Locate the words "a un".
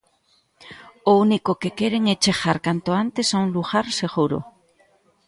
3.29-3.49